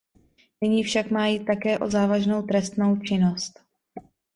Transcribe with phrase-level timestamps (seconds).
[0.61, 3.59] Nyní však má jít také o závažnou trestnou činnost.